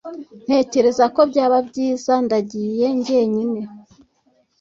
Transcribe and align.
Ntekereza 0.45 1.05
ko 1.15 1.21
byaba 1.31 1.57
byiza 1.69 2.13
ndagiye 2.25 2.87
jyenyine 3.05 3.61